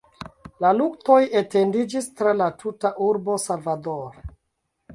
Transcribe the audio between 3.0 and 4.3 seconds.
urbo Salvador.